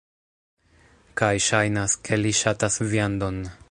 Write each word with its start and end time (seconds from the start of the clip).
Kaj 1.21 1.31
ŝajnas, 1.49 1.97
ke 2.09 2.21
li 2.25 2.35
ŝatas 2.43 2.85
viandon. 2.95 3.43